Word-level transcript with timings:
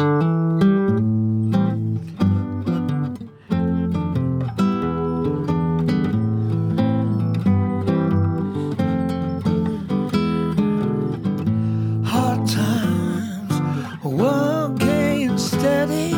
hard 0.00 0.16
times. 12.48 13.60
Work 14.02 14.82
ain't 14.82 15.38
steady. 15.38 16.16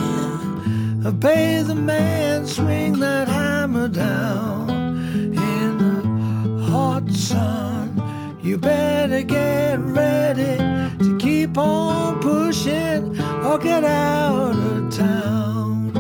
Pay 1.21 1.63
the 1.63 1.75
man, 1.75 2.47
swing 2.47 3.01
that 3.01 3.27
hammer 3.29 3.89
down 3.89 4.71
in 4.71 5.79
the 5.79 6.65
hot 6.71 7.11
sun. 7.11 8.01
You 8.43 8.59
better 8.59 9.23
get 9.23 9.79
ready 9.81 10.57
to 10.99 11.19
keep 11.19 11.59
on 11.59 12.21
pushing 12.21 13.17
get 13.59 13.85
out 13.85 14.55
of 14.55 14.91
town. 14.97 15.93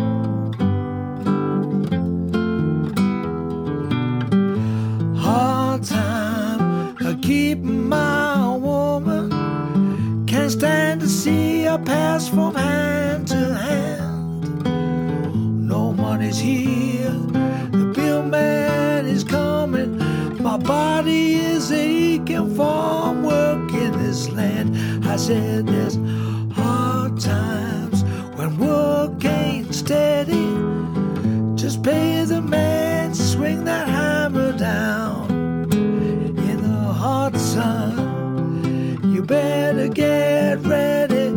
Hard 5.16 5.84
time, 5.84 6.96
I 7.00 7.14
keep 7.20 7.58
my 7.58 8.56
woman. 8.56 10.24
Can't 10.26 10.50
stand 10.50 11.00
to 11.02 11.08
see 11.08 11.64
her 11.64 11.78
pass 11.78 12.28
from 12.28 12.54
hand 12.54 13.28
to 13.28 13.54
hand. 13.54 14.64
No 15.68 15.92
money's 15.92 16.38
here, 16.38 17.10
the 17.70 17.92
bill 17.94 18.22
man 18.22 19.04
is 19.06 19.24
coming. 19.24 19.98
My 20.42 20.56
body 20.56 21.34
is 21.34 21.70
aching 21.70 22.54
from 22.54 23.24
work 23.24 23.72
in 23.72 23.92
this 23.98 24.30
land. 24.30 24.76
I 25.06 25.16
said 25.16 25.66
there's 25.66 25.98
steady. 29.92 30.48
Just 31.54 31.82
pay 31.82 32.24
the 32.24 32.40
man, 32.40 33.14
swing 33.14 33.64
that 33.64 33.86
hammer 33.88 34.52
down 34.56 35.30
in 36.50 36.58
the 36.68 36.84
hot 37.02 37.36
sun. 37.36 37.92
You 39.14 39.22
better 39.22 39.88
get 39.88 40.54
ready. 40.74 41.28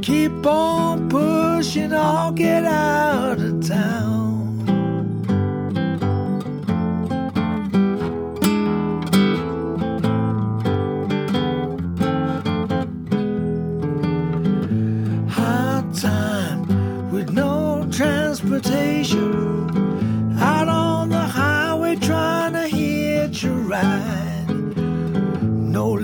Keep 0.00 0.46
on 0.46 1.10
pushing, 1.10 1.92
I'll 1.92 2.32
get 2.32 2.64
out 2.64 3.38
of 3.38 3.68
town. 3.68 4.09
Transportation. 18.30 20.38
Out 20.38 20.68
on 20.68 21.08
the 21.08 21.18
highway 21.18 21.96
trying 21.96 22.52
to 22.52 22.68
hitch 22.68 23.42
a 23.42 23.50
ride. 23.50 24.46
No 25.42 25.94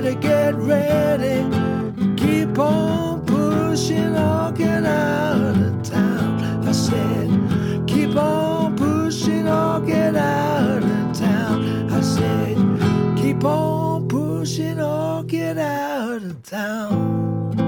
Better 0.00 0.14
get 0.14 0.54
ready. 0.54 1.42
Keep 2.16 2.56
on 2.60 3.26
pushing 3.26 4.14
or 4.14 4.52
get 4.52 4.84
out 4.84 5.56
of 5.56 5.82
town. 5.82 6.64
I 6.64 6.70
said, 6.70 7.28
keep 7.88 8.14
on 8.14 8.76
pushing 8.76 9.48
or 9.48 9.80
get 9.80 10.14
out 10.14 10.84
of 10.84 11.18
town. 11.18 11.90
I 11.90 12.00
said, 12.00 12.56
keep 13.18 13.42
on 13.42 14.06
pushing 14.06 14.80
or 14.80 15.24
get 15.24 15.58
out 15.58 16.22
of 16.22 16.44
town. 16.44 17.67